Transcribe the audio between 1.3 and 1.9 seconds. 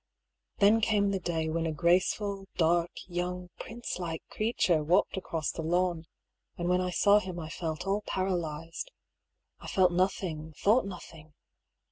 when a